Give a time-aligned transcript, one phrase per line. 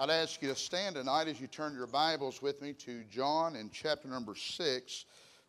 [0.00, 3.56] I'd ask you to stand tonight as you turn your Bibles with me to John
[3.56, 5.04] in chapter number 6.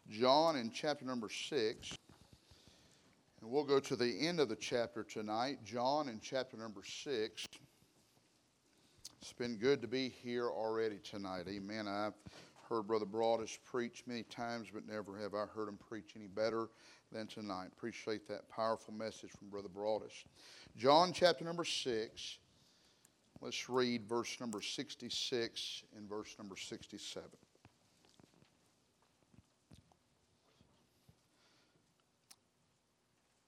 [0.10, 1.98] John in chapter number 6.
[3.42, 7.46] And we'll go to the end of the chapter tonight, John in chapter number 6.
[9.22, 11.46] It's been good to be here already tonight.
[11.48, 11.88] Amen.
[11.88, 12.16] I've
[12.68, 16.70] heard Brother Broadus preach many times, but never have I heard him preach any better
[17.12, 17.68] than tonight.
[17.78, 20.24] Appreciate that powerful message from Brother Broadus.
[20.76, 22.40] John chapter number 6.
[23.42, 27.30] Let's read verse number 66 and verse number 67.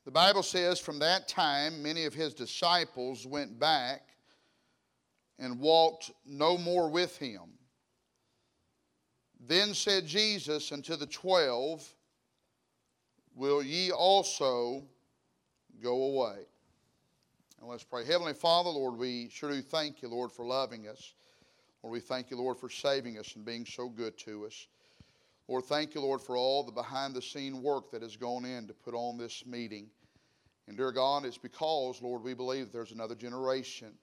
[0.06, 4.08] The Bible says, From that time, many of his disciples went back
[5.38, 7.42] and walked no more with him.
[9.40, 11.88] Then said Jesus unto the twelve,
[13.36, 14.84] Will ye also
[15.82, 16.46] go away?
[17.62, 18.04] And let's pray.
[18.04, 21.14] Heavenly Father, Lord, we sure do thank you, Lord, for loving us.
[21.84, 24.66] Lord, we thank you, Lord, for saving us and being so good to us.
[25.48, 28.66] Lord, thank you, Lord, for all the behind the scene work that has gone in
[28.66, 29.92] to put on this meeting.
[30.68, 33.94] And dear God, it's because, Lord, we believe there's another generation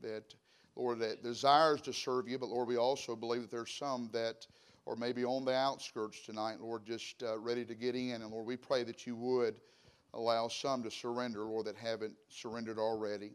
[0.00, 0.34] that,
[0.74, 4.46] Lord, that desires to serve you, but Lord, we also believe that there's some that
[4.86, 8.22] are maybe on the outskirts tonight, Lord, just uh, ready to get in.
[8.22, 9.56] And Lord, we pray that you would
[10.14, 13.32] allow some to surrender, Lord, that haven't surrendered already.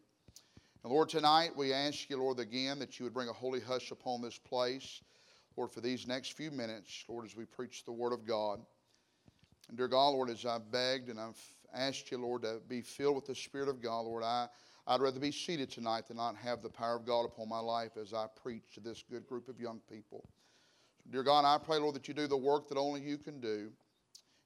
[0.84, 3.92] And Lord, tonight we ask you, Lord, again that you would bring a holy hush
[3.92, 5.02] upon this place.
[5.56, 8.60] Lord, for these next few minutes, Lord, as we preach the Word of God.
[9.70, 11.42] And dear God, Lord, as I've begged and I've
[11.74, 14.48] asked you, Lord, to be filled with the Spirit of God, Lord, I,
[14.86, 17.98] I'd rather be seated tonight than not have the power of God upon my life
[18.00, 20.24] as I preach to this good group of young people.
[21.04, 23.42] So, dear God, I pray, Lord, that you do the work that only you can
[23.42, 23.72] do.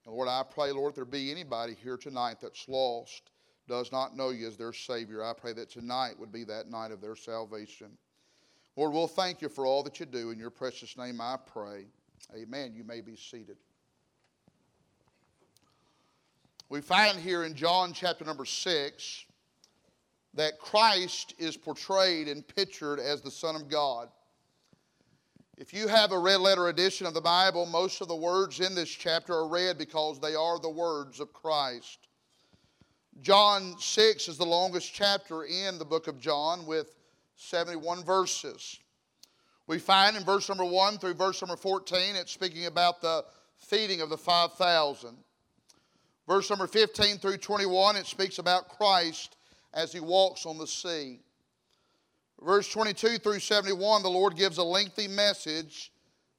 [0.05, 3.30] And Lord, I pray, Lord, if there be anybody here tonight that's lost,
[3.67, 6.91] does not know you as their Savior, I pray that tonight would be that night
[6.91, 7.97] of their salvation.
[8.75, 10.31] Lord, we'll thank you for all that you do.
[10.31, 11.85] In your precious name I pray.
[12.35, 12.73] Amen.
[12.75, 13.57] You may be seated.
[16.69, 19.25] We find here in John chapter number 6
[20.34, 24.07] that Christ is portrayed and pictured as the Son of God.
[25.57, 28.73] If you have a red letter edition of the Bible, most of the words in
[28.73, 32.07] this chapter are red because they are the words of Christ.
[33.22, 36.95] John 6 is the longest chapter in the book of John with
[37.35, 38.79] 71 verses.
[39.67, 43.25] We find in verse number 1 through verse number 14, it's speaking about the
[43.57, 45.16] feeding of the 5,000.
[46.28, 49.35] Verse number 15 through 21, it speaks about Christ
[49.73, 51.19] as he walks on the sea.
[52.44, 55.91] Verse 22 through 71, the Lord gives a lengthy message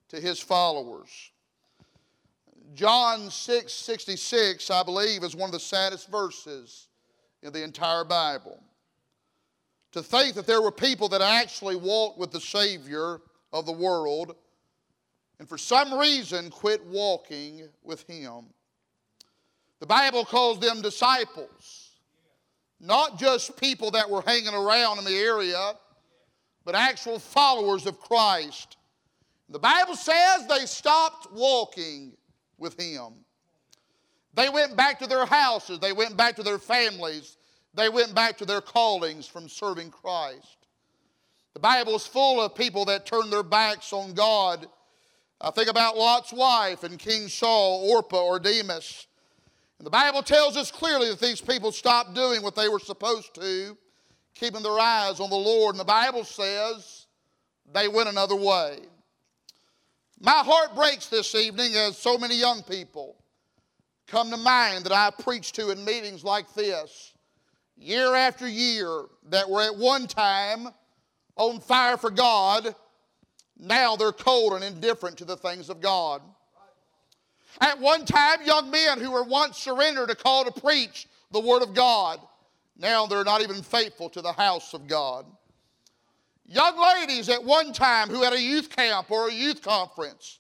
[0.09, 1.31] to his followers.
[2.75, 6.89] John 6 66, I believe, is one of the saddest verses
[7.43, 8.63] in the entire Bible.
[9.93, 13.21] To think that there were people that actually walked with the Savior
[13.53, 14.35] of the world
[15.39, 18.47] and for some reason quit walking with Him.
[19.81, 21.91] The Bible calls them disciples,
[22.81, 25.75] not just people that were hanging around in the area
[26.65, 28.77] but actual followers of Christ.
[29.49, 32.13] The Bible says they stopped walking
[32.59, 33.13] with Him.
[34.35, 37.37] They went back to their houses, they went back to their families,
[37.75, 40.57] they went back to their callings from serving Christ.
[41.55, 44.67] The Bible is full of people that turned their backs on God.
[45.39, 49.07] I think about Lot's wife and King Saul, Orpah, or Demas.
[49.79, 53.35] And the Bible tells us clearly that these people stopped doing what they were supposed
[53.35, 53.77] to
[54.35, 55.75] keeping their eyes on the Lord.
[55.75, 57.07] And the Bible says
[57.73, 58.79] they went another way.
[60.21, 63.17] My heart breaks this evening as so many young people
[64.07, 67.15] come to mind that I preach to in meetings like this,
[67.77, 70.69] year after year, that were at one time
[71.37, 72.75] on fire for God,
[73.59, 76.21] now they're cold and indifferent to the things of God.
[77.61, 81.63] At one time, young men who were once surrendered a call to preach the Word
[81.63, 82.21] of God
[82.77, 85.27] now they're not even faithful to the house of God.
[86.47, 90.39] Young ladies at one time who had a youth camp or a youth conference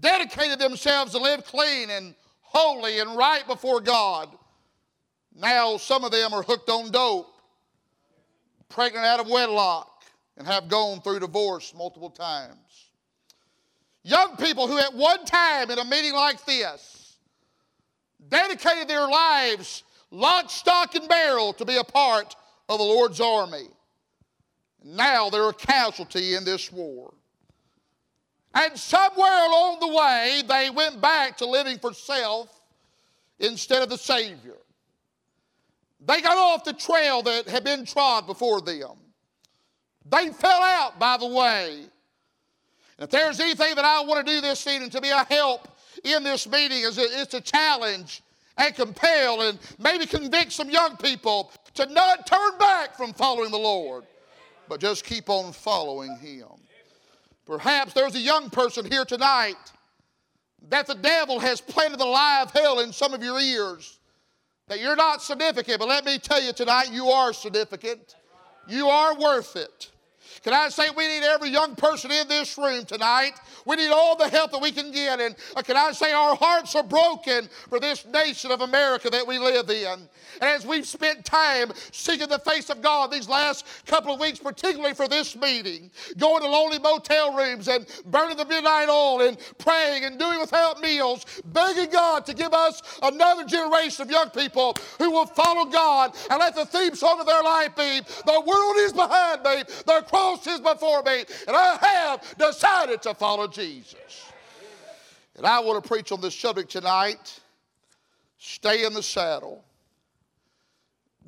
[0.00, 4.30] dedicated themselves to live clean and holy and right before God.
[5.34, 7.32] Now some of them are hooked on dope,
[8.68, 10.04] pregnant out of wedlock,
[10.36, 12.56] and have gone through divorce multiple times.
[14.02, 17.16] Young people who at one time in a meeting like this
[18.28, 22.34] dedicated their lives lock, stock, and barrel to be a part
[22.68, 23.68] of the Lord's army.
[24.84, 27.12] Now they're a casualty in this war.
[28.54, 32.48] And somewhere along the way, they went back to living for self
[33.38, 34.56] instead of the Savior.
[36.00, 38.96] They got off the trail that had been trod before them.
[40.10, 41.84] They fell out by the way.
[42.98, 45.68] And if there's anything that I want to do this evening to be a help
[46.02, 48.22] in this meeting, is it's a challenge
[48.58, 53.58] and compel and maybe convict some young people to not turn back from following the
[53.58, 54.04] Lord,
[54.68, 56.48] but just keep on following Him.
[57.46, 59.56] Perhaps there's a young person here tonight
[60.68, 64.00] that the devil has planted the lie of hell in some of your ears,
[64.66, 65.78] that you're not significant.
[65.78, 68.16] But let me tell you tonight, you are significant.
[68.68, 69.90] You are worth it.
[70.42, 73.32] Can I say we need every young person in this room tonight?
[73.64, 75.20] We need all the help that we can get.
[75.20, 79.26] And uh, can I say our hearts are broken for this nation of America that
[79.26, 79.98] we live in?
[80.40, 84.38] And as we've spent time seeking the face of God these last couple of weeks,
[84.38, 89.36] particularly for this meeting, going to lonely motel rooms and burning the midnight oil and
[89.58, 94.76] praying and doing without meals, begging God to give us another generation of young people
[94.98, 98.76] who will follow God and let the theme song of their life be The world
[98.78, 104.32] is behind me, the cross is before me, and I have decided to follow Jesus.
[105.36, 107.40] And I want to preach on this subject tonight.
[108.38, 109.64] Stay in the saddle.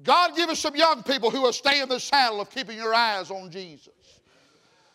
[0.03, 2.95] God give us some young people who will stay in the saddle of keeping your
[2.95, 3.93] eyes on Jesus.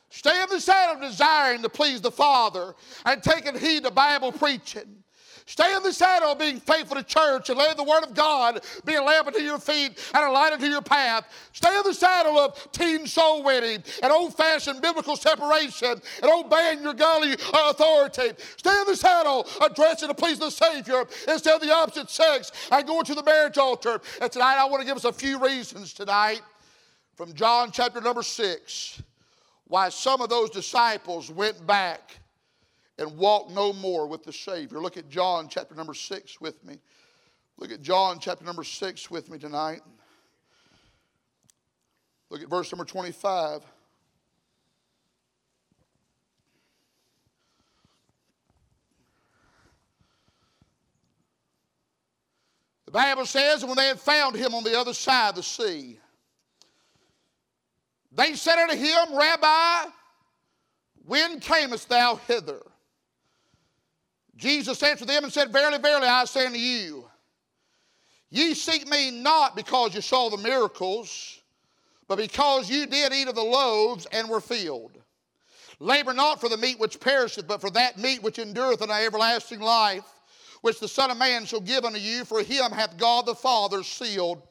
[0.10, 2.74] Stay in the saddle desiring to please the Father
[3.06, 5.04] and taking heed to Bible preaching.
[5.48, 8.62] Stay in the saddle of being faithful to church and letting the Word of God
[8.84, 11.28] be a lamp unto your feet and a light unto your path.
[11.54, 16.82] Stay in the saddle of teen soul winning and old fashioned biblical separation and obeying
[16.82, 18.32] your godly uh, authority.
[18.58, 22.52] Stay in the saddle of dressing to please the Savior instead of the opposite sex
[22.72, 24.02] and going to the marriage altar.
[24.20, 26.42] And tonight I want to give us a few reasons tonight
[27.16, 29.00] from John chapter number six
[29.68, 32.18] why some of those disciples went back
[32.98, 34.80] and walk no more with the Savior.
[34.80, 36.80] Look at John chapter number 6 with me.
[37.58, 39.82] Look at John chapter number 6 with me tonight.
[42.30, 43.62] Look at verse number 25.
[52.86, 56.00] The Bible says, when they had found him on the other side of the sea,
[58.12, 59.90] they said unto him, Rabbi,
[61.06, 62.62] when camest thou hither?
[64.36, 67.10] Jesus answered them and said, Verily, verily, I say unto you,
[68.30, 71.42] ye seek me not because you saw the miracles,
[72.08, 74.92] but because you did eat of the loaves and were filled.
[75.80, 79.60] Labor not for the meat which perisheth, but for that meat which endureth unto everlasting
[79.60, 80.06] life,
[80.62, 83.84] which the Son of Man shall give unto you, for him hath God the Father
[83.84, 84.42] sealed.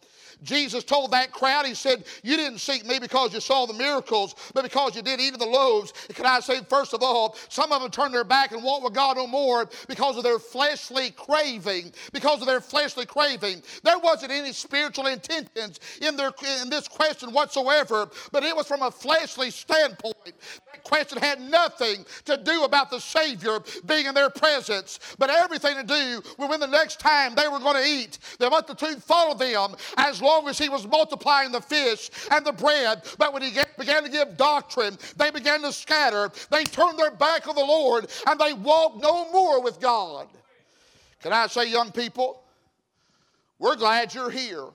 [0.42, 4.34] Jesus told that crowd, He said, You didn't seek me because you saw the miracles,
[4.54, 5.92] but because you did eat of the loaves.
[6.14, 8.94] Can I say, first of all, some of them turned their back and walked with
[8.94, 11.92] God no more because of their fleshly craving.
[12.12, 13.62] Because of their fleshly craving.
[13.82, 16.32] There wasn't any spiritual intentions in, their,
[16.62, 20.14] in this question whatsoever, but it was from a fleshly standpoint.
[20.24, 25.76] That question had nothing to do about the Savior being in their presence, but everything
[25.76, 28.18] to do with when the next time they were going to eat.
[28.38, 32.52] The multitude followed them as long long as he was multiplying the fish and the
[32.52, 33.02] bread.
[33.18, 36.30] But when he began to give doctrine, they began to scatter.
[36.50, 40.28] They turned their back on the Lord and they walked no more with God.
[41.22, 42.42] Can I say, young people,
[43.58, 44.66] we're glad you're here.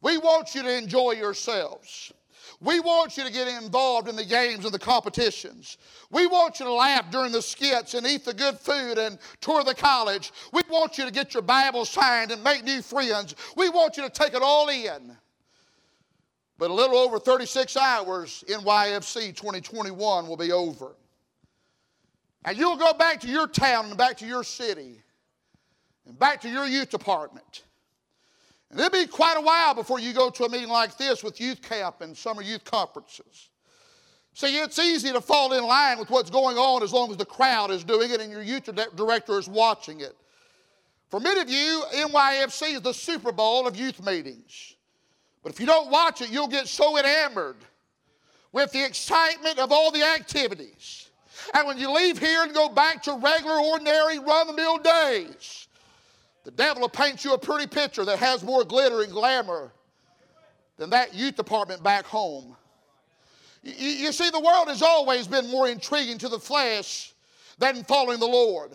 [0.00, 2.12] We want you to enjoy yourselves.
[2.60, 5.78] We want you to get involved in the games and the competitions.
[6.10, 9.64] We want you to laugh during the skits and eat the good food and tour
[9.64, 10.32] the college.
[10.52, 13.34] We want you to get your Bible signed and make new friends.
[13.56, 15.16] We want you to take it all in.
[16.58, 20.94] But a little over 36 hours, NYFC 2021 will be over.
[22.44, 25.02] And you'll go back to your town and back to your city
[26.06, 27.64] and back to your youth department.
[28.74, 31.40] And it'll be quite a while before you go to a meeting like this with
[31.40, 33.50] youth camp and summer youth conferences.
[34.32, 37.24] See, it's easy to fall in line with what's going on as long as the
[37.24, 40.16] crowd is doing it and your youth director is watching it.
[41.08, 44.74] For many of you, NYFC is the Super Bowl of youth meetings.
[45.44, 47.58] But if you don't watch it, you'll get so enamored
[48.50, 51.10] with the excitement of all the activities.
[51.54, 55.68] And when you leave here and go back to regular, ordinary, run the mill days,
[56.44, 59.72] the devil will paint you a pretty picture that has more glitter and glamour
[60.76, 62.56] than that youth department back home.
[63.62, 67.14] You, you, see, the world has always been more intriguing to the flesh
[67.58, 68.72] than following the Lord.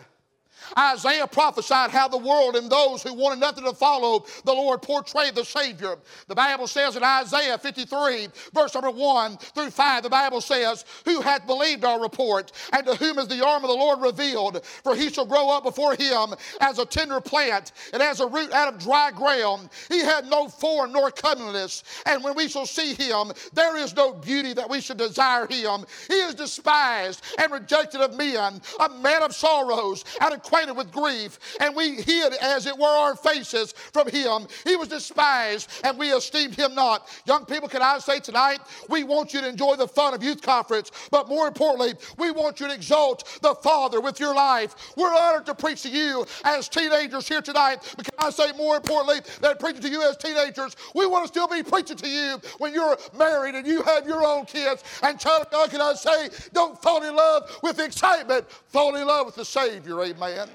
[0.78, 5.34] Isaiah prophesied how the world and those who wanted nothing to follow the Lord portrayed
[5.34, 5.96] the Savior.
[6.28, 11.20] The Bible says in Isaiah 53, verse number 1 through 5, the Bible says, Who
[11.20, 14.64] hath believed our report, and to whom is the arm of the Lord revealed?
[14.64, 18.52] For he shall grow up before him as a tender plant, and as a root
[18.52, 19.70] out of dry ground.
[19.88, 24.12] He had no form nor comeliness, and when we shall see him, there is no
[24.12, 25.84] beauty that we should desire him.
[26.08, 30.92] He is despised and rejected of men, a man of sorrows, and acquainted acquainted with
[30.92, 34.46] grief, and we hid, as it were, our faces from him.
[34.64, 37.08] He was despised, and we esteemed him not.
[37.24, 40.42] Young people, can I say tonight, we want you to enjoy the fun of youth
[40.42, 44.74] conference, but more importantly, we want you to exalt the Father with your life.
[44.96, 48.76] We're honored to preach to you as teenagers here tonight, but can I say more
[48.76, 52.40] importantly than preaching to you as teenagers, we want to still be preaching to you
[52.58, 54.84] when you're married and you have your own kids.
[55.02, 59.06] And child of God, can I say, don't fall in love with excitement, fall in
[59.06, 60.02] love with the Savior.
[60.02, 60.49] Amen.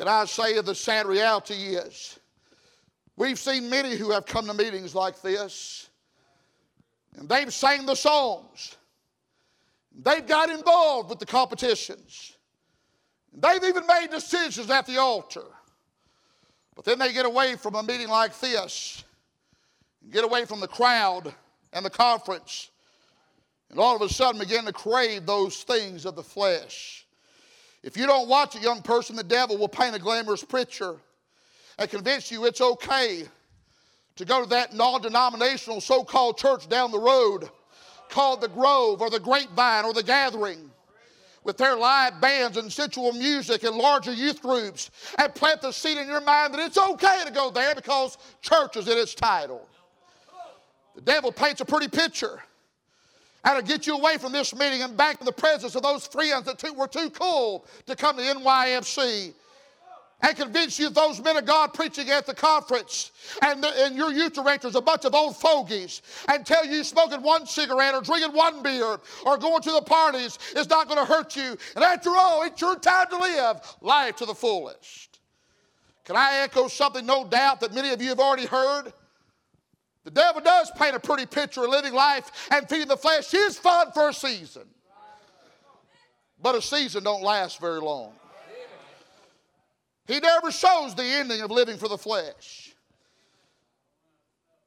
[0.00, 2.18] Can I say the sad reality is
[3.18, 5.90] we've seen many who have come to meetings like this
[7.18, 8.76] and they've sang the songs.
[9.94, 12.38] They've got involved with the competitions.
[13.34, 15.44] They've even made decisions at the altar.
[16.74, 19.04] But then they get away from a meeting like this,
[20.10, 21.34] get away from the crowd
[21.74, 22.70] and the conference,
[23.68, 26.99] and all of a sudden begin to crave those things of the flesh.
[27.82, 30.96] If you don't watch a young person, the devil will paint a glamorous picture
[31.78, 33.24] and convince you it's okay
[34.16, 37.48] to go to that non denominational so called church down the road
[38.10, 40.70] called the Grove or the Grapevine or the Gathering
[41.42, 45.96] with their live bands and sensual music and larger youth groups and plant the seed
[45.96, 49.66] in your mind that it's okay to go there because church is in its title.
[50.94, 52.42] The devil paints a pretty picture
[53.44, 56.44] to get you away from this meeting and back in the presence of those friends
[56.44, 59.34] that too, were too cool to come to NYFC.
[60.22, 64.12] And convince you those men of God preaching at the conference and, the, and your
[64.12, 68.34] youth directors, a bunch of old fogies, and tell you smoking one cigarette or drinking
[68.34, 71.56] one beer or going to the parties is not going to hurt you.
[71.74, 75.20] And after all, it's your time to live life to the fullest.
[76.04, 78.92] Can I echo something, no doubt, that many of you have already heard?
[80.04, 83.58] The devil does paint a pretty picture of living life and feeding the flesh is
[83.58, 84.64] fun for a season.
[86.42, 88.12] But a season don't last very long.
[90.06, 92.74] He never shows the ending of living for the flesh.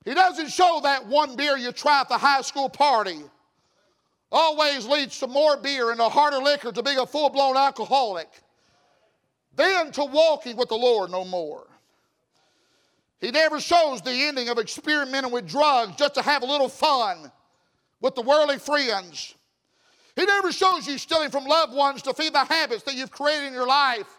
[0.05, 3.21] He doesn't show that one beer you try at the high school party
[4.31, 8.29] always leads to more beer and a harder liquor to being a full blown alcoholic,
[9.55, 11.67] then to walking with the Lord no more.
[13.23, 17.31] He never shows the ending of experimenting with drugs just to have a little fun
[18.01, 19.33] with the worldly friends.
[20.17, 23.47] He never shows you stealing from loved ones to feed the habits that you've created
[23.47, 24.09] in your life.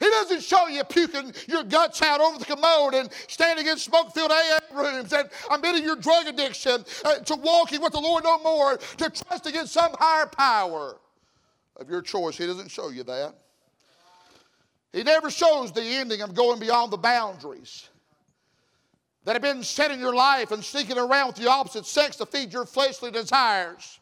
[0.00, 4.12] He doesn't show you puking your guts out over the commode and standing in smoke
[4.12, 8.40] filled AA rooms and admitting your drug addiction uh, to walking with the Lord no
[8.40, 10.96] more, to trusting in some higher power
[11.76, 12.36] of your choice.
[12.38, 13.36] He doesn't show you that.
[14.92, 17.88] He never shows the ending of going beyond the boundaries
[19.24, 22.26] that have been set in your life and sneaking around with the opposite sex to
[22.26, 24.00] feed your fleshly desires.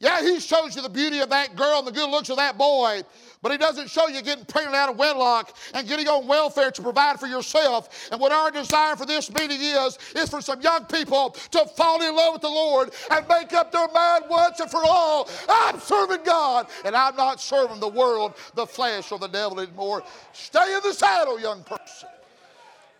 [0.00, 2.56] Yeah, he shows you the beauty of that girl and the good looks of that
[2.56, 3.02] boy,
[3.42, 6.80] but he doesn't show you getting pregnant out of wedlock and getting on welfare to
[6.80, 8.08] provide for yourself.
[8.10, 12.00] And what our desire for this meeting is, is for some young people to fall
[12.00, 15.28] in love with the Lord and make up their mind once and for all.
[15.50, 20.02] I'm serving God, and I'm not serving the world, the flesh, or the devil anymore.
[20.32, 22.08] Stay in the saddle, young person.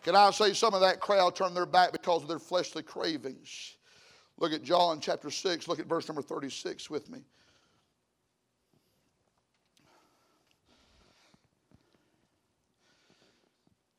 [0.02, 3.76] Can I say some of that crowd turned their back because of their fleshly cravings?
[4.38, 5.69] Look at John chapter 6.
[5.69, 7.21] Look at verse number 36 with me.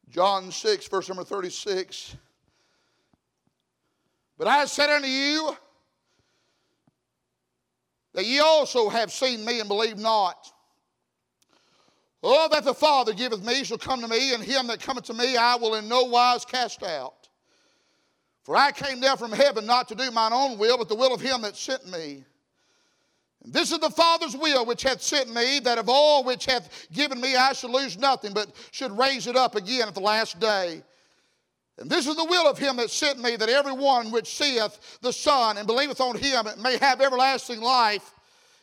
[0.10, 2.18] John 6, verse number 36.
[4.38, 5.56] But I said unto you
[8.14, 10.52] that ye also have seen me and believe not.
[12.24, 15.14] All that the Father giveth me shall come to me, and him that cometh to
[15.14, 17.30] me I will in no wise cast out.
[18.44, 21.14] For I came down from heaven not to do mine own will, but the will
[21.14, 22.24] of him that sent me.
[23.44, 26.88] And this is the Father's will which hath sent me, that of all which hath
[26.92, 30.40] given me I should lose nothing, but should raise it up again at the last
[30.40, 30.84] day.
[31.80, 35.00] And this is the will of him that sent me, that every one which seeth
[35.02, 38.14] the Son and believeth on him may have everlasting life,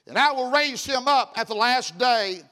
[0.07, 2.43] and I will raise him up at the last day.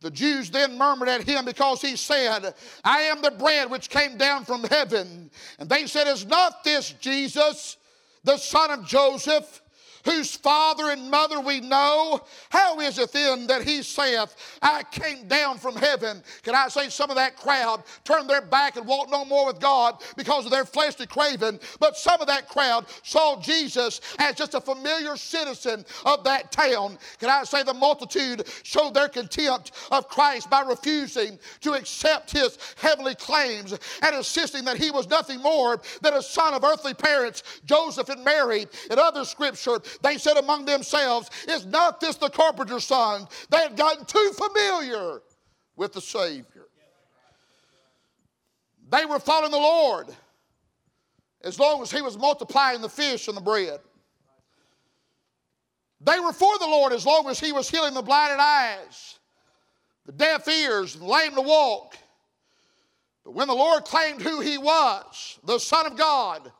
[0.00, 4.16] The Jews then murmured at him because he said, I am the bread which came
[4.16, 5.30] down from heaven.
[5.58, 7.76] And they said, Is not this Jesus,
[8.22, 9.60] the son of Joseph?
[10.08, 15.28] Whose father and mother we know, how is it then that he saith, I came
[15.28, 16.22] down from heaven?
[16.42, 19.60] Can I say some of that crowd turned their back and walked no more with
[19.60, 21.60] God because of their fleshly craving?
[21.78, 26.98] But some of that crowd saw Jesus as just a familiar citizen of that town.
[27.18, 32.58] Can I say the multitude showed their contempt of Christ by refusing to accept his
[32.76, 37.42] heavenly claims and insisting that he was nothing more than a son of earthly parents,
[37.66, 38.66] Joseph and Mary.
[38.90, 43.26] In other scripture, they said among themselves, Is not this the carpenter's son?
[43.50, 45.22] They had gotten too familiar
[45.76, 46.66] with the Savior.
[48.90, 50.08] They were following the Lord
[51.42, 53.80] as long as He was multiplying the fish and the bread.
[56.00, 59.18] They were for the Lord as long as He was healing the blinded eyes,
[60.06, 61.96] the deaf ears, the lame to walk.
[63.24, 66.50] But when the Lord claimed who He was, the Son of God,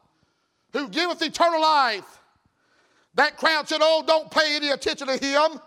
[0.73, 2.18] who giveth eternal life,
[3.19, 5.61] that crowd said, Oh, don't pay any attention to him.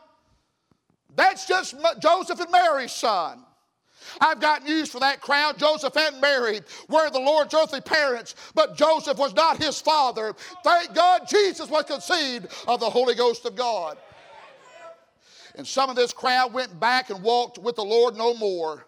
[1.18, 3.44] That's just Joseph and Mary's son.
[4.22, 5.58] I've got news for that crowd.
[5.58, 10.34] Joseph and Mary were the Lord's earthly parents, but Joseph was not his father.
[10.64, 13.98] Thank God Jesus was conceived of the Holy Ghost of God.
[15.56, 18.86] And some of this crowd went back and walked with the Lord no more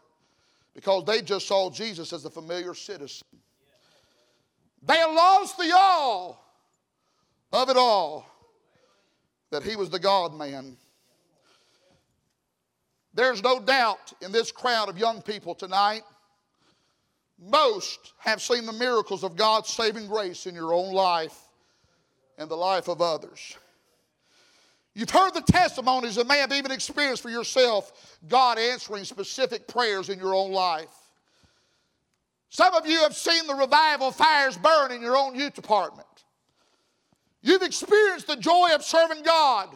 [0.74, 3.28] because they just saw Jesus as a familiar citizen.
[4.82, 6.40] They lost the all
[7.52, 8.33] of it all
[9.54, 10.76] that he was the God man.
[13.14, 16.02] There's no doubt in this crowd of young people tonight,
[17.40, 21.38] most have seen the miracles of God's saving grace in your own life
[22.40, 23.56] and the life of others.
[24.96, 30.10] You've heard the testimonies and may have even experienced for yourself God answering specific prayers
[30.10, 30.96] in your own life.
[32.50, 36.08] Some of you have seen the revival fires burn in your own youth department.
[37.44, 39.70] You've experienced the joy of serving God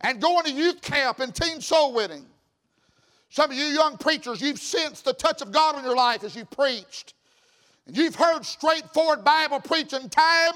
[0.00, 2.24] and going to youth camp and teen soul winning.
[3.30, 6.36] Some of you young preachers, you've sensed the touch of God in your life as
[6.36, 7.14] you preached.
[7.86, 10.52] And you've heard straightforward Bible preaching time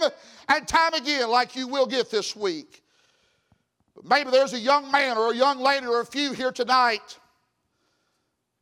[0.49, 2.85] and time again, like you will get this week.
[3.97, 7.19] But maybe there's a young man or a young lady or a few here tonight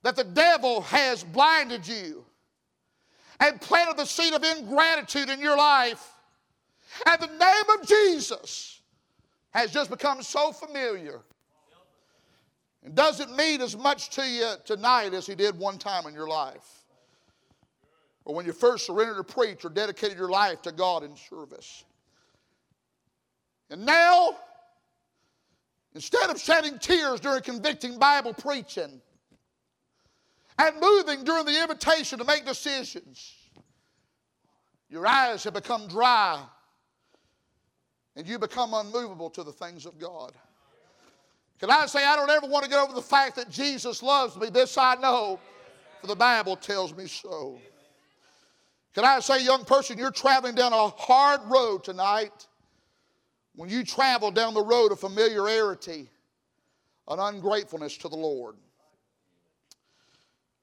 [0.03, 2.25] that the devil has blinded you
[3.41, 6.14] and planted the seed of ingratitude in your life
[7.07, 8.81] and the name of Jesus
[9.51, 11.21] has just become so familiar
[12.83, 16.29] and doesn't mean as much to you tonight as he did one time in your
[16.29, 16.85] life.
[18.25, 21.85] Or when you first surrendered to preach or dedicated your life to God in service.
[23.71, 24.37] And now,
[25.95, 29.01] instead of shedding tears during convicting Bible preaching
[30.59, 33.35] and moving during the invitation to make decisions,
[34.89, 36.43] your eyes have become dry
[38.17, 40.33] and you become unmovable to the things of God.
[41.59, 44.37] Can I say, I don't ever want to get over the fact that Jesus loves
[44.37, 44.51] me?
[44.51, 45.39] This I know,
[46.01, 47.59] for the Bible tells me so.
[48.95, 52.47] Can I say, young person, you're traveling down a hard road tonight
[53.57, 56.09] when you travel down the road of familiarity
[57.09, 58.57] and ungratefulness to the Lord.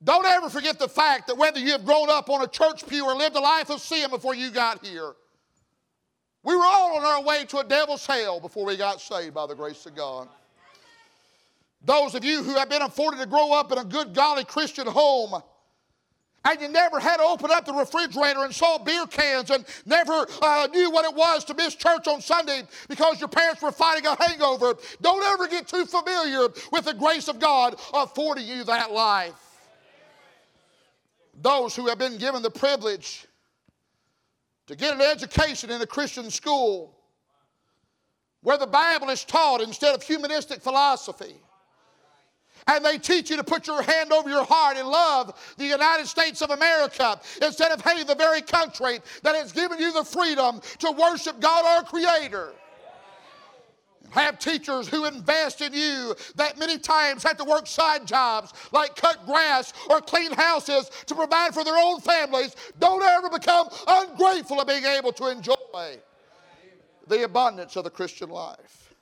[0.03, 3.05] Don't ever forget the fact that whether you have grown up on a church pew
[3.05, 5.13] or lived a life of sin before you got here,
[6.43, 9.45] we were all on our way to a devil's hell before we got saved by
[9.45, 10.27] the grace of God.
[11.83, 14.87] Those of you who have been afforded to grow up in a good, godly Christian
[14.87, 15.41] home,
[16.43, 20.25] and you never had to open up the refrigerator and saw beer cans and never
[20.41, 24.07] uh, knew what it was to miss church on Sunday because your parents were fighting
[24.07, 28.91] a hangover, don't ever get too familiar with the grace of God affording you that
[28.91, 29.33] life.
[31.39, 33.27] Those who have been given the privilege
[34.71, 36.97] to get an education in a Christian school
[38.41, 41.35] where the Bible is taught instead of humanistic philosophy.
[42.67, 46.07] And they teach you to put your hand over your heart and love the United
[46.07, 50.61] States of America instead of hating the very country that has given you the freedom
[50.79, 52.53] to worship God our Creator
[54.11, 58.95] have teachers who invest in you that many times have to work side jobs like
[58.95, 62.55] cut grass or clean houses to provide for their own families.
[62.79, 65.55] Don't ever become ungrateful of being able to enjoy
[67.07, 68.93] the abundance of the Christian life.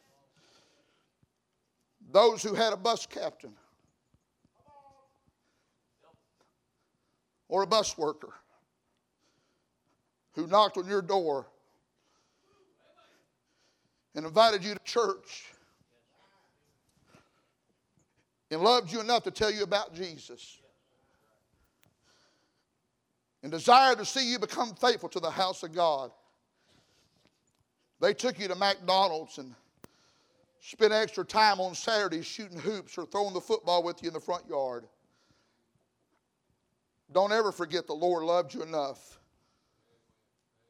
[2.11, 3.53] Those who had a bus captain
[7.47, 8.33] or a bus worker
[10.33, 11.47] who knocked on your door
[14.15, 15.45] and invited you to church
[18.51, 20.59] and loved you enough to tell you about Jesus
[23.43, 26.11] and desired to see you become faithful to the house of God.
[28.01, 29.53] They took you to McDonald's and
[30.61, 34.19] spent extra time on Saturdays shooting hoops or throwing the football with you in the
[34.19, 34.85] front yard.
[37.11, 39.19] Don't ever forget the Lord loved you enough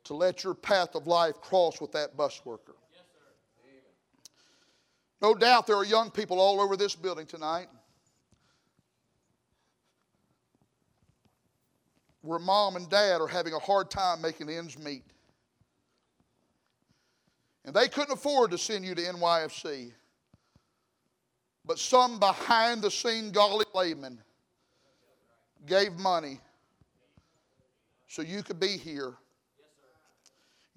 [0.06, 2.76] to let your path of life cross with that bus worker.
[5.22, 7.68] No doubt there are young people all over this building tonight
[12.22, 15.04] where mom and dad are having a hard time making ends meet.
[17.66, 19.92] And they couldn't afford to send you to NYFC.
[21.66, 24.20] But some behind the scene golly layman
[25.66, 26.40] gave money
[28.08, 29.14] so you could be here.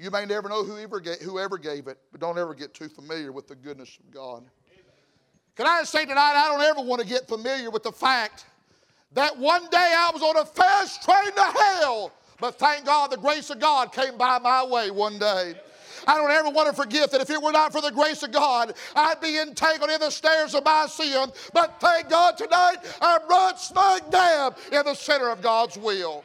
[0.03, 3.31] You may never know whoever gave, whoever gave it, but don't ever get too familiar
[3.31, 4.43] with the goodness of God.
[5.55, 8.47] Can I say tonight, I don't ever want to get familiar with the fact
[9.13, 12.11] that one day I was on a fast train to hell,
[12.41, 15.55] but thank God the grace of God came by my way one day.
[16.05, 18.33] I don't ever want to forget that if it were not for the grace of
[18.33, 21.31] God, I'd be entangled in the snares of my sin.
[21.55, 26.25] But thank God tonight, I'm right smack dab in the center of God's will.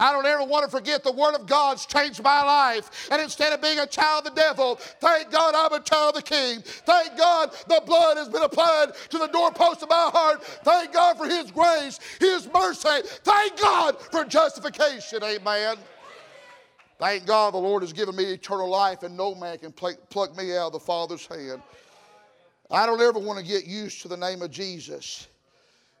[0.00, 3.08] I don't ever want to forget the Word of God's changed my life.
[3.12, 6.24] And instead of being a child of the devil, thank God I'm a child of
[6.24, 6.62] the King.
[6.64, 10.42] Thank God the blood has been applied to the doorpost of my heart.
[10.42, 13.06] Thank God for His grace, His mercy.
[13.22, 15.22] Thank God for justification.
[15.22, 15.76] Amen.
[16.98, 20.56] Thank God the Lord has given me eternal life, and no man can pluck me
[20.56, 21.62] out of the Father's hand.
[22.70, 25.28] I don't ever want to get used to the name of Jesus.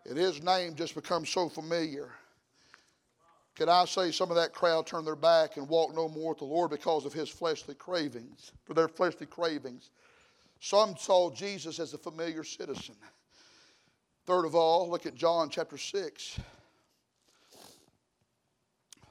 [0.08, 2.10] And his name just becomes so familiar.
[3.56, 6.38] Can I say some of that crowd turned their back and walked no more with
[6.38, 9.90] the Lord because of his fleshly cravings, for their fleshly cravings?
[10.60, 12.94] Some saw Jesus as a familiar citizen.
[14.26, 16.38] Third of all, look at John chapter 6.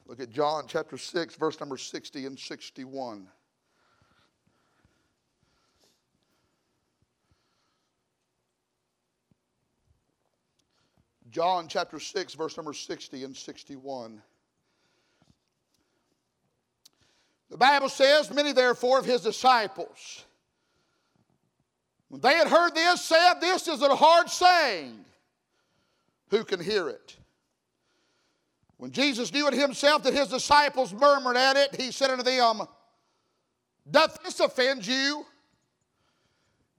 [0.06, 3.28] Look at John chapter 6, verse number 60 and 61.
[11.32, 14.22] John chapter 6, verse number 60 and 61.
[17.50, 20.26] The Bible says, Many therefore of his disciples,
[22.10, 25.06] when they had heard this, said, This is a hard saying.
[26.30, 27.18] Who can hear it?
[28.78, 32.62] When Jesus knew it himself that his disciples murmured at it, he said unto them,
[33.90, 35.26] Doth this offend you?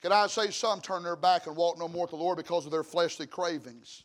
[0.01, 2.65] Can I say some turn their back and walk no more with the Lord because
[2.65, 4.05] of their fleshly cravings?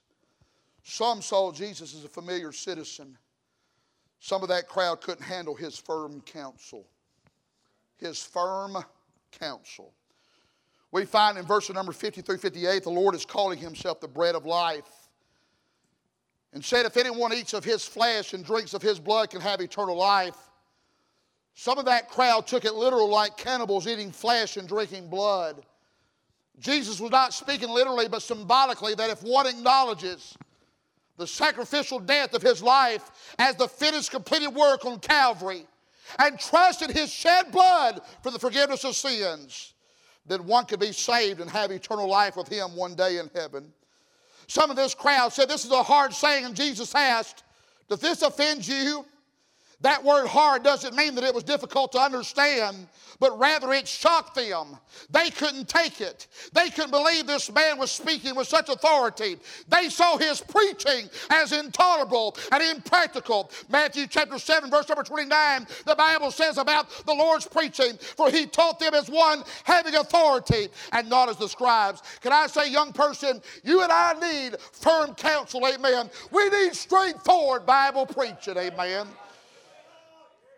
[0.88, 3.17] Some saw Jesus as a familiar citizen.
[4.19, 6.86] Some of that crowd couldn't handle his firm counsel.
[7.98, 8.78] His firm
[9.32, 9.93] counsel.
[10.91, 14.36] We find in verse number 50 through 58, the Lord is calling himself the bread
[14.36, 14.88] of life.
[16.54, 19.62] And said, If anyone eats of his flesh and drinks of his blood can have
[19.62, 20.38] eternal life.
[21.56, 25.65] Some of that crowd took it literal, like cannibals eating flesh and drinking blood.
[26.60, 30.38] Jesus was not speaking literally, but symbolically, that if one acknowledges
[31.17, 35.65] the sacrificial death of his life as the finished completed work on Calvary
[36.19, 39.73] and trusted his shed blood for the forgiveness of sins,
[40.25, 43.71] then one could be saved and have eternal life with him one day in heaven.
[44.47, 47.43] Some of this crowd said, This is a hard saying, and Jesus asked,
[47.89, 49.06] Does this offend you?
[49.86, 52.88] That word hard doesn't mean that it was difficult to understand,
[53.19, 54.80] but rather it shocked them.
[55.12, 56.26] They couldn't take it.
[56.54, 59.38] They couldn't believe this man was speaking with such authority.
[59.67, 63.52] They saw his preaching as intolerable and impractical.
[63.69, 68.48] Matthew chapter 7, verse number 29, the Bible says about the Lord's preaching, for he
[68.48, 72.02] taught them as one having authority and not as the scribes.
[72.21, 76.10] Can I say, young person, you and I need firm counsel, amen.
[76.32, 79.06] We need straightforward Bible preaching, amen.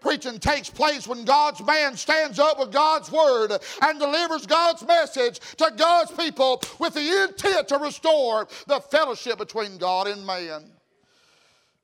[0.01, 5.39] Preaching takes place when God's man stands up with God's word and delivers God's message
[5.57, 10.71] to God's people with the intent to restore the fellowship between God and man.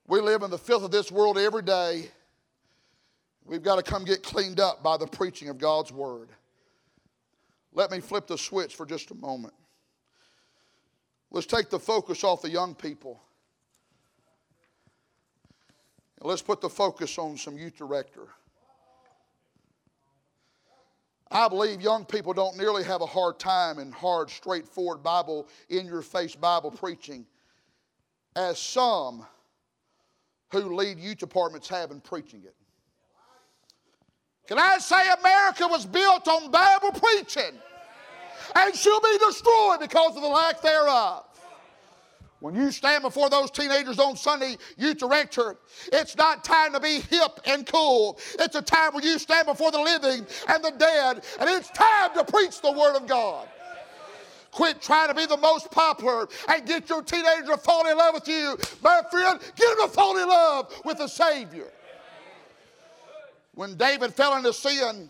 [0.08, 2.10] We live in the filth of this world every day.
[3.46, 6.30] We've got to come get cleaned up by the preaching of God's word.
[7.74, 9.54] Let me flip the switch for just a moment.
[11.32, 13.20] Let's take the focus off the young people
[16.24, 18.28] Let's put the focus on some youth director.
[21.30, 25.86] I believe young people don't nearly have a hard time in hard, straightforward Bible, in
[25.86, 27.26] your face Bible preaching
[28.36, 29.26] as some
[30.52, 32.56] who lead youth departments have in preaching it.
[34.48, 37.60] Can I say America was built on Bible preaching
[38.56, 41.26] and she'll be destroyed because of the lack thereof?
[42.44, 45.56] When you stand before those teenagers on Sunday, youth director,
[45.94, 48.20] it's not time to be hip and cool.
[48.38, 52.14] It's a time where you stand before the living and the dead, and it's time
[52.16, 53.48] to preach the Word of God.
[54.52, 58.14] Quit trying to be the most popular and get your teenager to fall in love
[58.14, 58.58] with you.
[58.84, 61.72] My friend, get him to fall in love with the Savior.
[63.54, 65.10] When David fell into sin,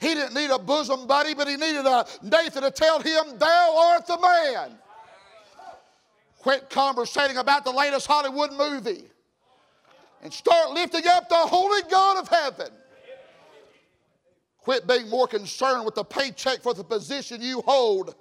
[0.00, 3.92] he didn't need a bosom buddy, but he needed a Nathan to tell him, Thou
[3.92, 4.78] art the man.
[6.42, 9.04] Quit conversating about the latest Hollywood movie
[10.22, 12.72] and start lifting up the holy God of heaven.
[14.58, 18.16] Quit being more concerned with the paycheck for the position you hold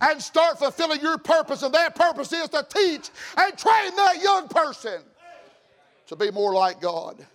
[0.00, 1.62] and start fulfilling your purpose.
[1.64, 5.02] And that purpose is to teach and train that young person
[6.06, 7.26] to be more like God.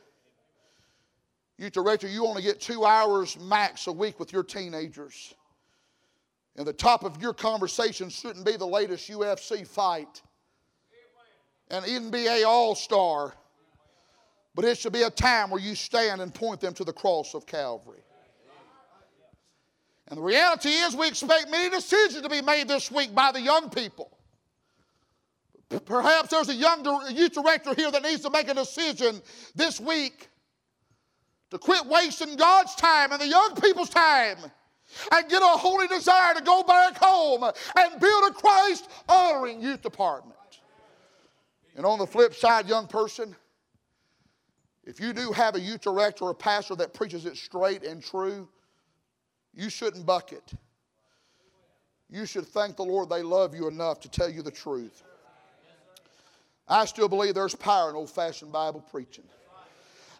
[1.57, 5.33] You, director, you only get two hours max a week with your teenagers.
[6.55, 10.21] And the top of your conversation shouldn't be the latest UFC fight,
[11.71, 13.33] an NBA All Star,
[14.53, 17.33] but it should be a time where you stand and point them to the cross
[17.33, 18.03] of Calvary.
[20.09, 23.41] And the reality is, we expect many decisions to be made this week by the
[23.41, 24.15] young people.
[25.85, 26.85] Perhaps there's a young
[27.15, 29.21] youth director here that needs to make a decision
[29.55, 30.29] this week
[31.49, 34.37] to quit wasting God's time and the young people's time
[35.11, 39.81] and get a holy desire to go back home and build a Christ honoring youth
[39.81, 40.37] department.
[41.75, 43.35] And on the flip side, young person,
[44.83, 48.03] if you do have a youth director or a pastor that preaches it straight and
[48.03, 48.47] true,
[49.53, 50.53] you shouldn't buck it.
[52.09, 55.03] You should thank the Lord they love you enough to tell you the truth.
[56.67, 59.25] I still believe there's power in old fashioned Bible preaching.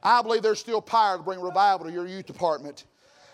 [0.01, 2.85] I believe there's still power to bring revival to your youth department.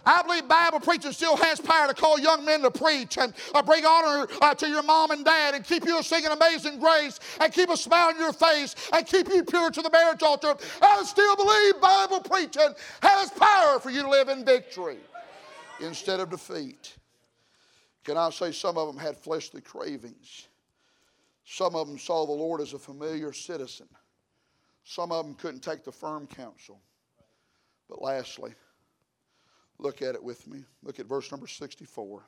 [0.05, 3.61] I believe Bible preaching still has power to call young men to preach and uh,
[3.61, 7.53] bring honor uh, to your mom and dad and keep you singing Amazing Grace and
[7.53, 10.55] keep a smile on your face and keep you pure to the marriage altar.
[10.81, 14.97] I still believe Bible preaching has power for you to live in victory
[15.79, 16.95] instead of defeat.
[18.03, 20.47] Can I say some of them had fleshly cravings?
[21.45, 23.87] Some of them saw the Lord as a familiar citizen.
[24.83, 26.79] Some of them couldn't take the firm counsel.
[27.89, 28.53] But lastly,
[29.79, 30.65] Look at it with me.
[30.83, 32.23] Look at verse number 64.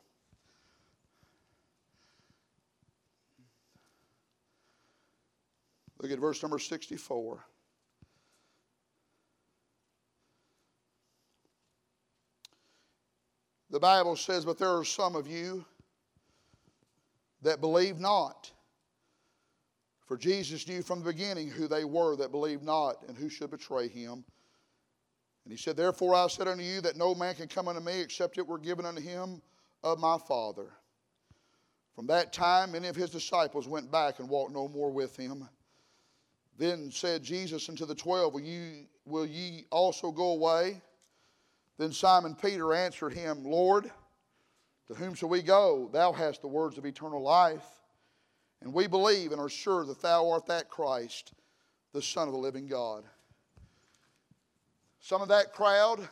[6.00, 7.44] Look at verse number 64.
[13.70, 15.64] The Bible says, But there are some of you
[17.42, 18.50] that believe not.
[20.06, 23.50] For Jesus knew from the beginning who they were that believed not and who should
[23.50, 24.24] betray him.
[25.44, 28.00] And he said, Therefore I said unto you that no man can come unto me
[28.00, 29.42] except it were given unto him
[29.82, 30.66] of my Father.
[31.94, 35.48] From that time, many of his disciples went back and walked no more with him.
[36.58, 40.80] Then said Jesus unto the twelve, Will, you, will ye also go away?
[41.78, 43.90] Then Simon Peter answered him, Lord,
[44.86, 45.88] to whom shall we go?
[45.92, 47.64] Thou hast the words of eternal life.
[48.60, 51.32] And we believe and are sure that thou art that Christ,
[51.92, 53.04] the Son of the living God.
[55.02, 56.08] Some of that crowd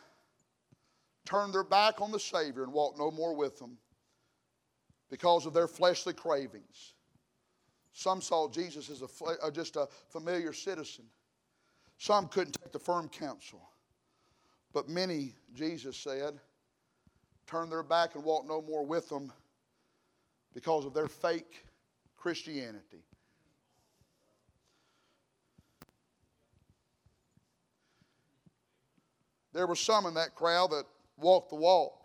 [1.24, 3.78] turned their back on the Savior and walked no more with them
[5.08, 6.94] because of their fleshly cravings.
[7.92, 11.04] Some saw Jesus as a, uh, just a familiar citizen.
[11.98, 13.62] Some couldn't take the firm counsel.
[14.72, 16.40] But many, Jesus said,
[17.46, 19.32] turned their back and walked no more with them
[20.52, 21.64] because of their fake
[22.16, 23.04] Christianity.
[29.52, 30.84] There were some in that crowd that
[31.16, 32.04] walked the walk,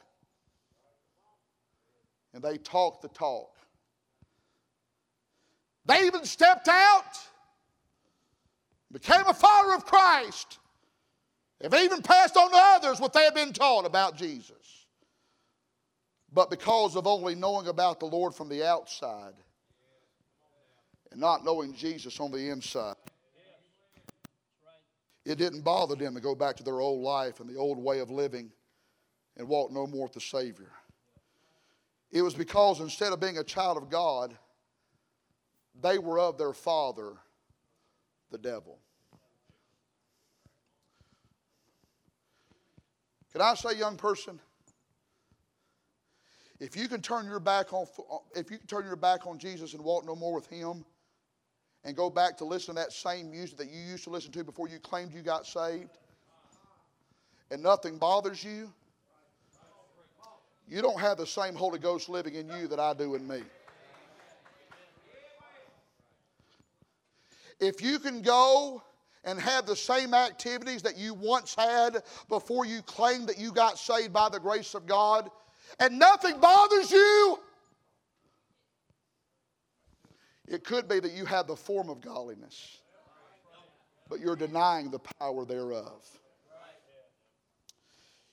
[2.33, 3.51] and they talked the talk.
[5.85, 7.19] They even stepped out,
[8.91, 10.57] became a follower of Christ,
[11.61, 14.87] have even passed on to others what they had been taught about Jesus.
[16.33, 19.33] But because of only knowing about the Lord from the outside
[21.11, 22.95] and not knowing Jesus on the inside,
[25.25, 27.99] it didn't bother them to go back to their old life and the old way
[27.99, 28.51] of living
[29.37, 30.71] and walk no more with the Savior.
[32.11, 34.37] It was because instead of being a child of God,
[35.81, 37.13] they were of their father,
[38.31, 38.79] the devil.
[43.31, 44.39] Can I say, young person,
[46.59, 47.85] if you can turn your back on
[48.33, 50.85] if you can turn your back on Jesus and walk no more with him,
[51.85, 54.43] and go back to listen to that same music that you used to listen to
[54.43, 55.97] before you claimed you got saved,
[57.51, 58.73] and nothing bothers you,
[60.67, 63.43] you don't have the same Holy Ghost living in you that I do in me.
[67.59, 68.81] If you can go
[69.23, 73.77] and have the same activities that you once had before you claimed that you got
[73.77, 75.29] saved by the grace of God,
[75.79, 77.39] and nothing bothers you,
[80.47, 82.79] it could be that you have the form of godliness,
[84.09, 86.03] but you're denying the power thereof.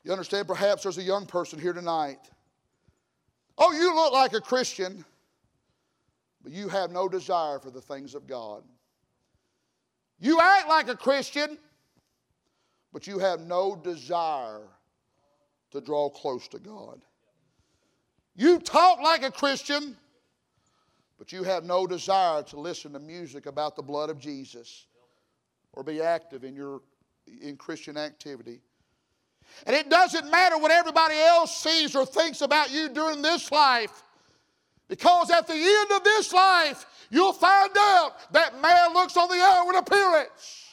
[0.05, 0.48] You understand?
[0.48, 2.18] Perhaps there's a young person here tonight.
[3.57, 5.05] Oh, you look like a Christian,
[6.42, 8.64] but you have no desire for the things of God.
[10.18, 11.57] You act like a Christian,
[12.92, 14.62] but you have no desire
[15.70, 17.01] to draw close to God.
[18.35, 19.96] You talk like a Christian,
[21.23, 24.89] but you have no desire to listen to music about the blood of Jesus
[25.73, 26.83] or be active in your
[27.43, 28.61] in Christian activity.
[29.65, 34.03] And it doesn't matter what everybody else sees or thinks about you during this life.
[34.89, 39.41] Because at the end of this life, you'll find out that man looks on the
[39.41, 40.67] outward appearance,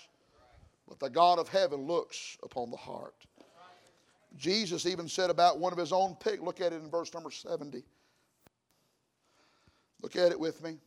[0.88, 3.14] but the God of heaven looks upon the heart.
[4.36, 7.30] Jesus even said about one of his own pick, look at it in verse number
[7.30, 7.84] 70.
[10.02, 10.78] Look at it with me.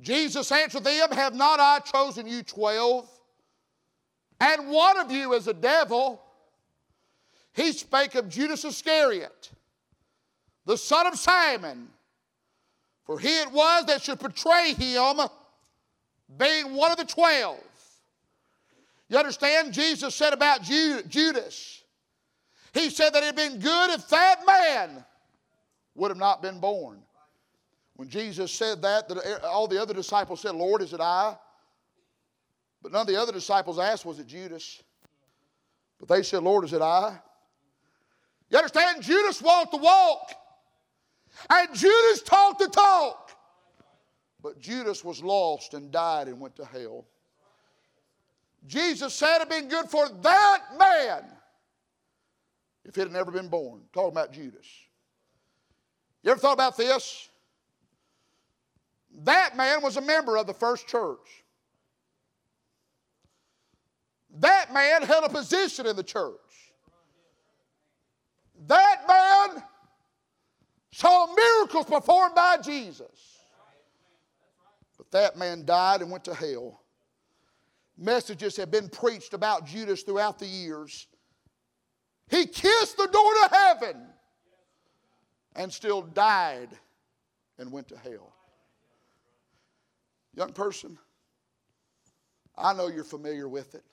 [0.00, 3.08] Jesus answered them, Have not I chosen you twelve?
[4.38, 6.20] And one of you is a devil.
[7.54, 9.50] He spake of Judas Iscariot,
[10.66, 11.88] the son of Simon.
[13.04, 15.20] For he it was that should betray him,
[16.36, 17.62] being one of the twelve.
[19.08, 19.72] You understand?
[19.72, 21.84] Jesus said about Judas,
[22.72, 25.04] He said that it had been good if that man
[25.94, 27.02] would have not been born.
[27.96, 29.10] When Jesus said that,
[29.44, 31.36] all the other disciples said, Lord, is it I?
[32.82, 34.82] But none of the other disciples asked, Was it Judas?
[35.98, 37.18] But they said, Lord, is it I?
[38.50, 39.02] You understand?
[39.02, 40.34] Judas walked the walk,
[41.48, 43.30] and Judas talked the talk.
[44.42, 47.06] But Judas was lost and died and went to hell.
[48.66, 51.24] Jesus said it'd been good for that man
[52.84, 53.82] if it had never been born.
[53.92, 54.66] Talking about Judas.
[56.22, 57.28] You ever thought about this?
[59.22, 61.44] That man was a member of the first church.
[64.38, 66.40] That man held a position in the church.
[68.66, 69.62] That man
[70.92, 73.38] saw miracles performed by Jesus.
[74.96, 76.83] But that man died and went to hell.
[77.96, 81.06] Messages have been preached about Judas throughout the years.
[82.28, 84.06] He kissed the door to heaven
[85.54, 86.70] and still died
[87.58, 88.34] and went to hell.
[90.34, 90.98] Young person,
[92.58, 93.84] I know you're familiar with it.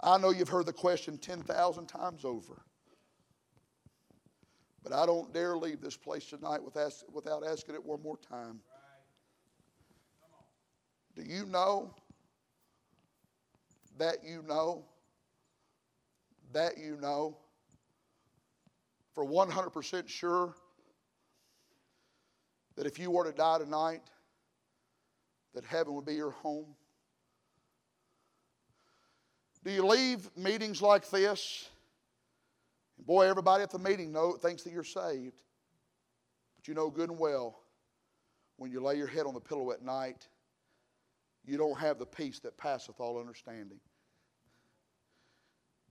[0.00, 2.62] I know you've heard the question 10,000 times over.
[4.82, 8.60] But I don't dare leave this place tonight without asking it one more time.
[11.14, 11.94] Do you know
[13.98, 14.84] that you know
[16.52, 17.36] that you know
[19.14, 20.54] for 100% sure
[22.76, 24.02] that if you were to die tonight,
[25.54, 26.66] that heaven would be your home?
[29.64, 31.68] Do you leave meetings like this?
[33.06, 35.34] boy, everybody at the meeting know, thinks that you're saved.
[36.56, 37.60] But you know good and well,
[38.56, 40.28] when you lay your head on the pillow at night,
[41.44, 43.78] you don't have the peace that passeth all understanding.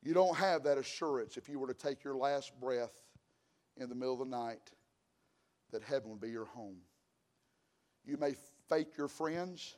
[0.07, 2.93] You don't have that assurance if you were to take your last breath
[3.75, 4.71] in the middle of the night
[5.73, 6.77] that heaven would be your home.
[8.05, 8.33] You may
[8.69, 9.75] fake your friends.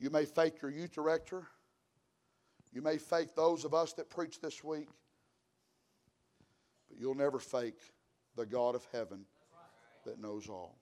[0.00, 1.46] You may fake your youth director.
[2.72, 4.88] You may fake those of us that preach this week.
[6.88, 7.78] But you'll never fake
[8.34, 9.26] the God of heaven
[10.04, 10.76] that knows all.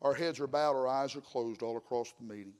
[0.00, 2.54] Our heads are bowed, our eyes are closed all across the meeting.